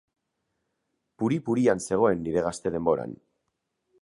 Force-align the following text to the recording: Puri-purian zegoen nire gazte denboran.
Puri-purian 1.23 1.85
zegoen 1.89 2.25
nire 2.25 2.47
gazte 2.49 2.77
denboran. 2.79 3.19